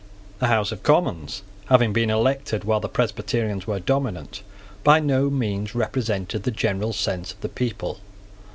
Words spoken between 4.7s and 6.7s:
by no means represented the